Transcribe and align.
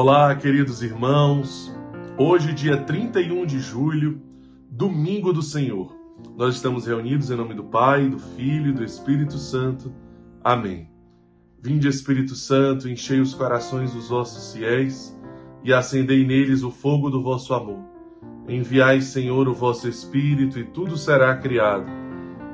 Olá, 0.00 0.32
queridos 0.36 0.80
irmãos. 0.80 1.76
Hoje, 2.16 2.54
dia 2.54 2.76
31 2.76 3.44
de 3.44 3.58
julho, 3.58 4.22
domingo 4.70 5.32
do 5.32 5.42
Senhor. 5.42 5.92
Nós 6.36 6.54
estamos 6.54 6.86
reunidos 6.86 7.32
em 7.32 7.36
nome 7.36 7.52
do 7.52 7.64
Pai, 7.64 8.08
do 8.08 8.16
Filho 8.16 8.68
e 8.68 8.72
do 8.72 8.84
Espírito 8.84 9.36
Santo. 9.38 9.92
Amém. 10.40 10.88
Vinde, 11.60 11.88
Espírito 11.88 12.36
Santo, 12.36 12.88
enchei 12.88 13.18
os 13.18 13.34
corações 13.34 13.92
dos 13.92 14.08
vossos 14.08 14.52
fiéis 14.52 15.18
e 15.64 15.72
acendei 15.72 16.24
neles 16.24 16.62
o 16.62 16.70
fogo 16.70 17.10
do 17.10 17.20
vosso 17.20 17.52
amor. 17.52 17.82
Enviai, 18.48 19.00
Senhor, 19.00 19.48
o 19.48 19.52
vosso 19.52 19.88
Espírito 19.88 20.60
e 20.60 20.64
tudo 20.64 20.96
será 20.96 21.36
criado, 21.38 21.90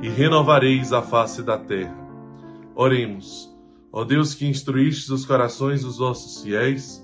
e 0.01 0.09
renovareis 0.09 0.95
a 0.95 1.03
face 1.03 1.43
da 1.43 1.59
terra. 1.59 1.95
Oremos. 2.75 3.55
Ó 3.93 4.03
Deus 4.03 4.33
que 4.35 4.47
instruístes 4.47 5.11
os 5.11 5.27
corações 5.27 5.83
dos 5.83 5.99
vossos 5.99 6.43
fiéis, 6.43 7.04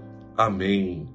Amém. 0.45 1.07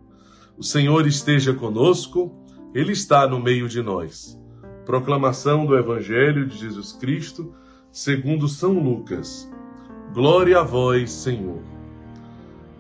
O 0.57 0.63
Senhor 0.63 1.05
esteja 1.05 1.53
conosco, 1.53 2.33
Ele 2.73 2.93
está 2.93 3.27
no 3.27 3.41
meio 3.41 3.69
de 3.69 3.83
nós. 3.83 4.41
Proclamação 4.85 5.67
do 5.67 5.77
Evangelho 5.77 6.47
de 6.47 6.57
Jesus 6.57 6.93
Cristo, 6.93 7.53
segundo 7.91 8.47
São 8.47 8.79
Lucas. 8.79 9.51
Glória 10.15 10.61
a 10.61 10.63
vós, 10.63 11.11
Senhor. 11.11 11.61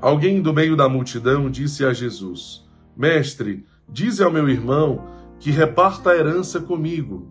Alguém 0.01 0.41
do 0.41 0.55
meio 0.55 0.77
da 0.77 0.89
multidão 0.89 1.51
disse 1.51 1.85
a 1.85 1.93
Jesus: 1.93 2.65
Mestre, 2.97 3.67
dize 3.89 4.23
ao 4.23 4.31
meu 4.31 4.49
irmão 4.49 5.05
que 5.41 5.51
reparta 5.51 6.11
a 6.11 6.17
herança 6.17 6.61
comigo. 6.61 7.27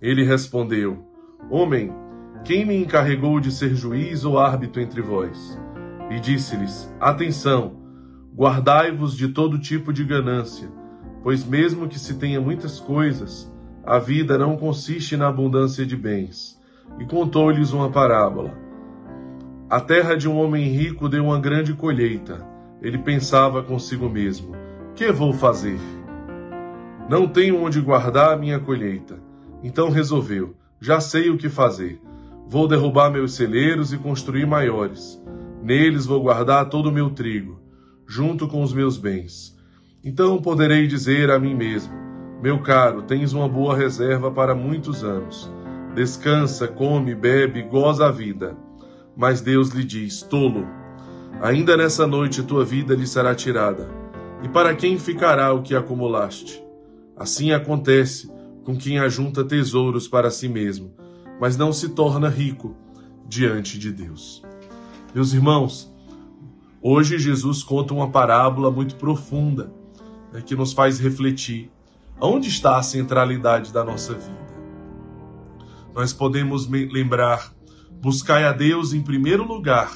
Ele 0.00 0.22
respondeu: 0.22 1.04
Homem, 1.50 1.92
quem 2.44 2.64
me 2.64 2.76
encarregou 2.76 3.40
de 3.40 3.50
ser 3.50 3.74
juiz 3.74 4.24
ou 4.24 4.38
árbitro 4.38 4.80
entre 4.80 5.02
vós? 5.02 5.58
E 6.08 6.20
disse-lhes: 6.20 6.88
Atenção! 7.00 7.87
Guardai-vos 8.38 9.16
de 9.16 9.26
todo 9.26 9.58
tipo 9.58 9.92
de 9.92 10.04
ganância, 10.04 10.68
pois 11.24 11.44
mesmo 11.44 11.88
que 11.88 11.98
se 11.98 12.14
tenha 12.14 12.40
muitas 12.40 12.78
coisas, 12.78 13.52
a 13.84 13.98
vida 13.98 14.38
não 14.38 14.56
consiste 14.56 15.16
na 15.16 15.26
abundância 15.26 15.84
de 15.84 15.96
bens. 15.96 16.56
E 17.00 17.04
contou-lhes 17.04 17.72
uma 17.72 17.90
parábola. 17.90 18.56
A 19.68 19.80
terra 19.80 20.14
de 20.14 20.28
um 20.28 20.38
homem 20.38 20.68
rico 20.68 21.08
deu 21.08 21.24
uma 21.24 21.40
grande 21.40 21.74
colheita. 21.74 22.46
Ele 22.80 22.98
pensava 22.98 23.60
consigo 23.60 24.08
mesmo: 24.08 24.54
Que 24.94 25.10
vou 25.10 25.32
fazer? 25.32 25.80
Não 27.10 27.26
tenho 27.26 27.60
onde 27.60 27.80
guardar 27.80 28.34
a 28.34 28.36
minha 28.36 28.60
colheita. 28.60 29.18
Então 29.64 29.90
resolveu: 29.90 30.54
Já 30.80 31.00
sei 31.00 31.28
o 31.28 31.36
que 31.36 31.48
fazer. 31.48 32.00
Vou 32.46 32.68
derrubar 32.68 33.10
meus 33.10 33.34
celeiros 33.34 33.92
e 33.92 33.98
construir 33.98 34.46
maiores. 34.46 35.20
Neles 35.60 36.06
vou 36.06 36.22
guardar 36.22 36.68
todo 36.68 36.88
o 36.88 36.92
meu 36.92 37.10
trigo 37.10 37.66
junto 38.08 38.48
com 38.48 38.62
os 38.62 38.72
meus 38.72 38.96
bens. 38.96 39.54
Então 40.02 40.40
poderei 40.40 40.86
dizer 40.86 41.30
a 41.30 41.38
mim 41.38 41.54
mesmo: 41.54 41.92
Meu 42.42 42.60
caro, 42.62 43.02
tens 43.02 43.34
uma 43.34 43.46
boa 43.46 43.76
reserva 43.76 44.30
para 44.30 44.54
muitos 44.54 45.04
anos. 45.04 45.52
Descansa, 45.94 46.66
come, 46.66 47.14
bebe, 47.14 47.62
goza 47.62 48.06
a 48.06 48.10
vida. 48.10 48.56
Mas 49.14 49.42
Deus 49.42 49.68
lhe 49.70 49.84
diz: 49.84 50.22
Tolo, 50.22 50.66
ainda 51.42 51.76
nessa 51.76 52.06
noite 52.06 52.42
tua 52.42 52.64
vida 52.64 52.94
lhe 52.94 53.06
será 53.06 53.34
tirada. 53.34 53.90
E 54.42 54.48
para 54.48 54.74
quem 54.74 54.98
ficará 54.98 55.52
o 55.52 55.62
que 55.62 55.74
acumulaste? 55.74 56.64
Assim 57.16 57.52
acontece 57.52 58.32
com 58.64 58.76
quem 58.76 58.98
ajunta 58.98 59.44
tesouros 59.44 60.06
para 60.06 60.30
si 60.30 60.48
mesmo, 60.48 60.94
mas 61.40 61.56
não 61.56 61.72
se 61.72 61.90
torna 61.90 62.28
rico 62.28 62.76
diante 63.26 63.78
de 63.78 63.90
Deus. 63.90 64.42
Meus 65.12 65.32
irmãos, 65.32 65.92
Hoje 66.80 67.18
Jesus 67.18 67.64
conta 67.64 67.92
uma 67.92 68.08
parábola 68.08 68.70
muito 68.70 68.94
profunda 68.94 69.72
né, 70.32 70.40
que 70.40 70.54
nos 70.54 70.72
faz 70.72 71.00
refletir 71.00 71.70
onde 72.20 72.48
está 72.48 72.78
a 72.78 72.82
centralidade 72.82 73.72
da 73.72 73.84
nossa 73.84 74.14
vida. 74.14 74.48
Nós 75.92 76.12
podemos 76.12 76.68
lembrar: 76.68 77.52
buscai 78.00 78.44
a 78.44 78.52
Deus 78.52 78.92
em 78.92 79.02
primeiro 79.02 79.44
lugar 79.44 79.90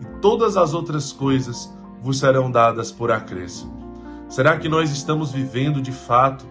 e 0.00 0.20
todas 0.20 0.56
as 0.56 0.72
outras 0.72 1.12
coisas 1.12 1.72
vos 2.00 2.20
serão 2.20 2.50
dadas 2.50 2.92
por 2.92 3.10
acréscimo. 3.10 3.80
Será 4.28 4.56
que 4.56 4.68
nós 4.68 4.92
estamos 4.92 5.32
vivendo 5.32 5.82
de 5.82 5.90
fato 5.90 6.46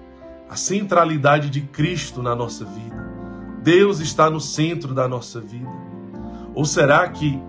a 0.50 0.58
centralidade 0.58 1.50
de 1.50 1.62
Cristo 1.62 2.22
na 2.22 2.36
nossa 2.36 2.66
vida? 2.66 3.10
Deus 3.64 4.02
está 4.02 4.30
no 4.30 4.42
centro 4.42 4.94
da 4.94 5.08
nossa 5.08 5.40
vida? 5.40 5.70
Ou 6.54 6.66
será 6.66 7.08
que 7.08 7.42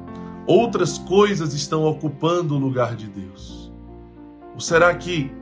outras 0.46 0.98
coisas 0.98 1.54
estão 1.54 1.84
ocupando 1.84 2.54
o 2.54 2.58
lugar 2.58 2.94
de 2.94 3.06
Deus? 3.06 3.72
Ou 4.54 4.60
será 4.60 4.94
que 4.94 5.32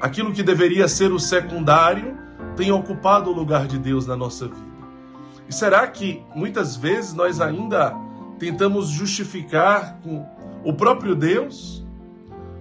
aquilo 0.00 0.32
que 0.32 0.42
deveria 0.42 0.88
ser 0.88 1.12
o 1.12 1.18
secundário 1.18 2.16
tem 2.56 2.72
ocupado 2.72 3.30
o 3.30 3.34
lugar 3.34 3.66
de 3.66 3.78
Deus 3.78 4.06
na 4.06 4.16
nossa 4.16 4.46
vida? 4.46 4.70
E 5.48 5.54
será 5.54 5.86
que 5.86 6.22
muitas 6.34 6.76
vezes 6.76 7.12
nós 7.12 7.40
ainda 7.40 7.94
tentamos 8.38 8.88
justificar 8.88 9.98
com 10.00 10.24
o 10.64 10.72
próprio 10.72 11.14
Deus? 11.14 11.84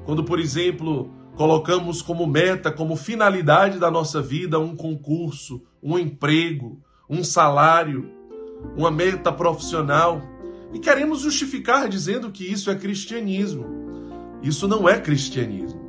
Quando, 0.05 0.23
por 0.23 0.39
exemplo, 0.39 1.11
colocamos 1.35 2.01
como 2.01 2.25
meta, 2.25 2.71
como 2.71 2.95
finalidade 2.95 3.77
da 3.77 3.91
nossa 3.91 4.21
vida 4.21 4.59
um 4.59 4.75
concurso, 4.75 5.61
um 5.81 5.97
emprego, 5.97 6.81
um 7.09 7.23
salário, 7.23 8.11
uma 8.75 8.91
meta 8.91 9.31
profissional 9.31 10.21
e 10.73 10.79
queremos 10.79 11.21
justificar 11.21 11.89
dizendo 11.89 12.31
que 12.31 12.43
isso 12.43 12.69
é 12.69 12.75
cristianismo. 12.75 13.65
Isso 14.41 14.67
não 14.67 14.87
é 14.87 14.99
cristianismo. 14.99 15.79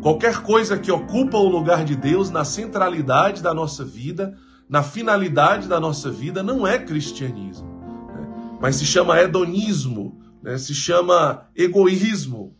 Qualquer 0.00 0.42
coisa 0.42 0.78
que 0.78 0.92
ocupa 0.92 1.36
o 1.36 1.48
lugar 1.48 1.84
de 1.84 1.96
Deus 1.96 2.30
na 2.30 2.44
centralidade 2.44 3.42
da 3.42 3.52
nossa 3.52 3.84
vida, 3.84 4.38
na 4.68 4.82
finalidade 4.82 5.66
da 5.66 5.80
nossa 5.80 6.10
vida, 6.10 6.42
não 6.42 6.66
é 6.66 6.78
cristianismo. 6.78 7.66
Né? 8.14 8.28
Mas 8.60 8.76
se 8.76 8.86
chama 8.86 9.18
hedonismo, 9.18 10.20
né? 10.42 10.56
se 10.56 10.74
chama 10.74 11.48
egoísmo, 11.56 12.54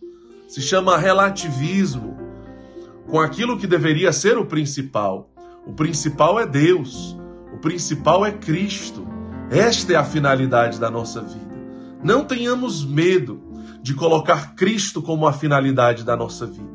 se 0.49 0.61
chama 0.61 0.97
relativismo 0.97 2.17
com 3.07 3.21
aquilo 3.21 3.57
que 3.57 3.67
deveria 3.67 4.13
ser 4.13 4.37
o 4.37 4.45
principal. 4.45 5.31
O 5.65 5.73
principal 5.73 6.41
é 6.41 6.47
Deus, 6.47 7.17
o 7.55 7.59
principal 7.59 8.27
é 8.27 8.33
Cristo. 8.33 9.07
Esta 9.51 9.95
é 9.95 9.97
a 9.97 10.05
finalidade 10.05 10.79
da 10.79 10.91
nossa 10.91 11.23
vida. 11.23 11.57
Não 12.05 12.23
tenhamos 12.23 12.85
medo 12.85 13.41
de 13.81 13.95
colocar 13.95 14.55
Cristo 14.55 15.01
como 15.01 15.27
a 15.27 15.33
finalidade 15.33 16.05
da 16.05 16.15
nossa 16.15 16.47
vida, 16.47 16.69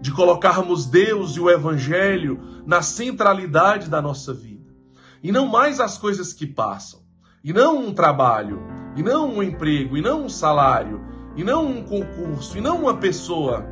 de 0.00 0.10
colocarmos 0.10 0.86
Deus 0.86 1.36
e 1.36 1.40
o 1.40 1.48
Evangelho 1.48 2.40
na 2.66 2.82
centralidade 2.82 3.88
da 3.88 4.02
nossa 4.02 4.34
vida, 4.34 4.74
e 5.22 5.30
não 5.30 5.46
mais 5.46 5.78
as 5.78 5.96
coisas 5.96 6.32
que 6.32 6.46
passam, 6.46 7.00
e 7.44 7.52
não 7.52 7.78
um 7.78 7.94
trabalho, 7.94 8.60
e 8.96 9.04
não 9.04 9.36
um 9.36 9.42
emprego, 9.42 9.96
e 9.96 10.02
não 10.02 10.24
um 10.24 10.28
salário, 10.28 11.00
e 11.36 11.44
não 11.44 11.64
um 11.64 11.84
concurso, 11.84 12.58
e 12.58 12.60
não 12.60 12.80
uma 12.80 12.96
pessoa, 12.96 13.64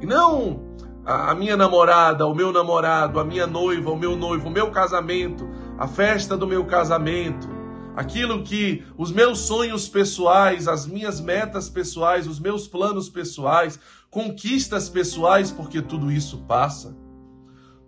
e 0.00 0.06
não 0.06 0.72
a 1.04 1.34
minha 1.34 1.58
namorada, 1.58 2.26
o 2.26 2.34
meu 2.34 2.52
namorado, 2.52 3.20
a 3.20 3.24
minha 3.24 3.46
noiva, 3.46 3.90
o 3.90 3.98
meu 3.98 4.16
noivo, 4.16 4.48
o 4.48 4.52
meu 4.52 4.70
casamento, 4.70 5.46
a 5.76 5.86
festa 5.86 6.38
do 6.38 6.46
meu 6.46 6.64
casamento 6.64 7.51
aquilo 7.96 8.42
que 8.42 8.84
os 8.96 9.10
meus 9.10 9.40
sonhos 9.40 9.88
pessoais, 9.88 10.68
as 10.68 10.86
minhas 10.86 11.20
metas 11.20 11.68
pessoais, 11.68 12.26
os 12.26 12.40
meus 12.40 12.66
planos 12.66 13.08
pessoais, 13.08 13.78
conquistas 14.10 14.88
pessoais, 14.88 15.50
porque 15.50 15.80
tudo 15.80 16.10
isso 16.10 16.38
passa. 16.38 16.96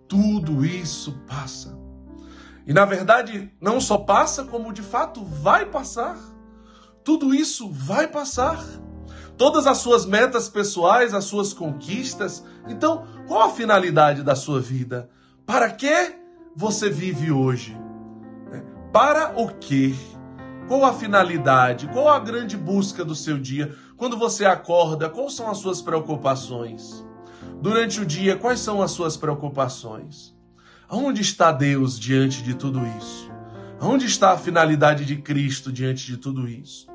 Tudo 0.07 0.65
isso 0.65 1.11
passa. 1.27 1.77
E 2.67 2.73
na 2.73 2.85
verdade, 2.85 3.51
não 3.61 3.79
só 3.79 3.97
passa, 3.97 4.43
como 4.43 4.73
de 4.73 4.81
fato 4.81 5.23
vai 5.23 5.65
passar. 5.65 6.17
Tudo 7.03 7.33
isso 7.33 7.69
vai 7.69 8.07
passar. 8.07 8.63
Todas 9.37 9.67
as 9.67 9.79
suas 9.79 10.05
metas 10.05 10.49
pessoais, 10.49 11.13
as 11.13 11.25
suas 11.25 11.53
conquistas. 11.53 12.43
Então, 12.67 13.05
qual 13.27 13.43
a 13.43 13.49
finalidade 13.49 14.23
da 14.23 14.35
sua 14.35 14.59
vida? 14.59 15.09
Para 15.45 15.69
que 15.71 16.15
você 16.55 16.89
vive 16.89 17.31
hoje? 17.31 17.84
Para 18.95 19.33
o 19.37 19.49
quê? 19.49 19.93
Qual 20.69 20.85
a 20.85 20.93
finalidade? 20.93 21.85
Qual 21.89 22.07
a 22.07 22.17
grande 22.17 22.55
busca 22.55 23.03
do 23.03 23.13
seu 23.13 23.37
dia? 23.37 23.75
Quando 23.97 24.17
você 24.17 24.45
acorda, 24.45 25.09
quais 25.09 25.33
são 25.33 25.51
as 25.51 25.57
suas 25.57 25.81
preocupações? 25.81 27.05
Durante 27.61 27.99
o 27.99 28.05
dia, 28.05 28.37
quais 28.37 28.61
são 28.61 28.81
as 28.81 28.91
suas 28.91 29.17
preocupações? 29.17 30.33
Aonde 30.87 31.19
está 31.19 31.51
Deus 31.51 31.99
diante 31.99 32.41
de 32.41 32.53
tudo 32.53 32.79
isso? 32.97 33.29
Aonde 33.81 34.05
está 34.05 34.31
a 34.31 34.37
finalidade 34.37 35.03
de 35.03 35.17
Cristo 35.17 35.73
diante 35.73 36.05
de 36.05 36.15
tudo 36.15 36.47
isso? 36.47 36.87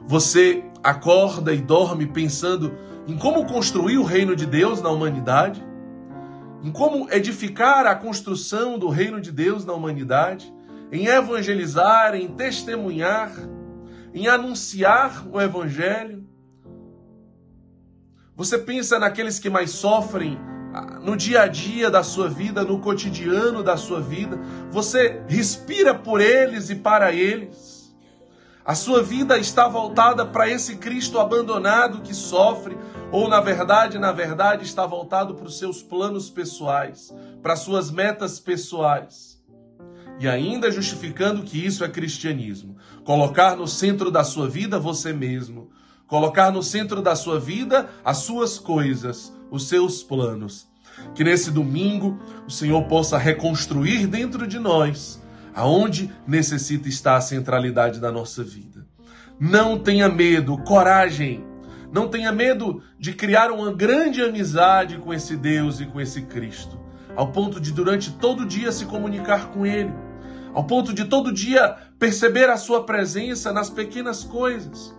Você 0.00 0.64
acorda 0.82 1.54
e 1.54 1.58
dorme 1.58 2.08
pensando 2.08 2.76
em 3.06 3.16
como 3.16 3.46
construir 3.46 3.98
o 3.98 4.02
reino 4.02 4.34
de 4.34 4.44
Deus 4.44 4.82
na 4.82 4.88
humanidade? 4.88 5.64
Em 6.64 6.72
como 6.72 7.08
edificar 7.12 7.86
a 7.86 7.94
construção 7.94 8.76
do 8.76 8.88
reino 8.88 9.20
de 9.20 9.30
Deus 9.30 9.64
na 9.64 9.72
humanidade? 9.72 10.52
Em 10.94 11.06
evangelizar, 11.06 12.14
em 12.14 12.28
testemunhar, 12.28 13.32
em 14.14 14.28
anunciar 14.28 15.26
o 15.28 15.40
evangelho? 15.40 16.24
Você 18.36 18.56
pensa 18.56 18.96
naqueles 18.96 19.40
que 19.40 19.50
mais 19.50 19.72
sofrem 19.72 20.38
ah, 20.72 21.00
no 21.00 21.16
dia 21.16 21.42
a 21.42 21.48
dia 21.48 21.90
da 21.90 22.04
sua 22.04 22.28
vida, 22.28 22.62
no 22.62 22.78
cotidiano 22.78 23.60
da 23.60 23.76
sua 23.76 24.00
vida. 24.00 24.38
Você 24.70 25.20
respira 25.26 25.96
por 25.96 26.20
eles 26.20 26.70
e 26.70 26.76
para 26.76 27.12
eles. 27.12 27.92
A 28.64 28.76
sua 28.76 29.02
vida 29.02 29.36
está 29.36 29.66
voltada 29.66 30.24
para 30.24 30.48
esse 30.48 30.76
Cristo 30.76 31.18
abandonado 31.18 32.02
que 32.02 32.14
sofre, 32.14 32.78
ou 33.10 33.28
na 33.28 33.40
verdade, 33.40 33.98
na 33.98 34.12
verdade, 34.12 34.64
está 34.64 34.86
voltado 34.86 35.34
para 35.34 35.46
os 35.46 35.58
seus 35.58 35.82
planos 35.82 36.30
pessoais, 36.30 37.12
para 37.42 37.56
suas 37.56 37.90
metas 37.90 38.38
pessoais. 38.38 39.33
E 40.18 40.28
ainda 40.28 40.70
justificando 40.70 41.42
que 41.42 41.64
isso 41.64 41.84
é 41.84 41.88
cristianismo. 41.88 42.76
Colocar 43.04 43.56
no 43.56 43.66
centro 43.66 44.10
da 44.10 44.22
sua 44.24 44.48
vida 44.48 44.78
você 44.78 45.12
mesmo, 45.12 45.70
colocar 46.06 46.50
no 46.50 46.62
centro 46.62 47.02
da 47.02 47.16
sua 47.16 47.40
vida 47.40 47.88
as 48.04 48.18
suas 48.18 48.58
coisas, 48.58 49.32
os 49.50 49.68
seus 49.68 50.02
planos. 50.02 50.68
Que 51.14 51.24
nesse 51.24 51.50
domingo 51.50 52.18
o 52.46 52.50
Senhor 52.50 52.84
possa 52.84 53.18
reconstruir 53.18 54.06
dentro 54.06 54.46
de 54.46 54.58
nós 54.58 55.22
aonde 55.54 56.10
necessita 56.26 56.88
estar 56.88 57.16
a 57.16 57.20
centralidade 57.20 58.00
da 58.00 58.10
nossa 58.10 58.42
vida. 58.42 58.84
Não 59.38 59.78
tenha 59.78 60.08
medo, 60.08 60.58
coragem. 60.58 61.44
Não 61.92 62.08
tenha 62.08 62.32
medo 62.32 62.82
de 62.98 63.12
criar 63.12 63.52
uma 63.52 63.72
grande 63.72 64.20
amizade 64.20 64.98
com 64.98 65.14
esse 65.14 65.36
Deus 65.36 65.78
e 65.80 65.86
com 65.86 66.00
esse 66.00 66.22
Cristo, 66.22 66.76
ao 67.16 67.32
ponto 67.32 67.60
de 67.60 67.72
durante 67.72 68.12
todo 68.12 68.46
dia 68.46 68.72
se 68.72 68.86
comunicar 68.86 69.50
com 69.50 69.64
Ele, 69.64 69.92
ao 70.52 70.64
ponto 70.64 70.92
de 70.92 71.04
todo 71.04 71.32
dia 71.32 71.76
perceber 71.98 72.48
a 72.50 72.56
Sua 72.56 72.84
presença 72.84 73.52
nas 73.52 73.70
pequenas 73.70 74.24
coisas 74.24 74.94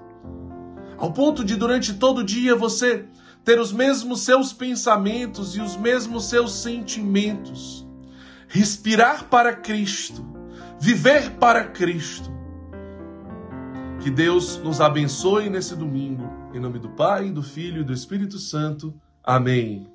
ao 0.98 1.12
ponto 1.12 1.44
de 1.44 1.56
durante 1.56 1.94
todo 1.94 2.24
dia 2.24 2.56
você 2.56 3.06
ter 3.44 3.60
os 3.60 3.72
mesmos 3.72 4.22
seus 4.22 4.52
pensamentos 4.52 5.56
e 5.56 5.62
os 5.62 5.78
mesmos 5.78 6.30
seus 6.30 6.54
sentimentos. 6.54 7.86
Respirar 8.48 9.26
para 9.26 9.54
Cristo, 9.54 10.26
viver 10.80 11.32
para 11.32 11.66
Cristo. 11.66 12.34
Que 14.00 14.10
Deus 14.10 14.58
nos 14.58 14.80
abençoe 14.80 15.50
nesse 15.50 15.76
domingo. 15.76 16.30
Em 16.54 16.60
nome 16.60 16.80
do 16.80 16.90
Pai, 16.90 17.32
do 17.32 17.44
Filho 17.44 17.82
e 17.82 17.84
do 17.84 17.94
Espírito 17.94 18.38
Santo. 18.38 18.94
Amém. 19.24 19.95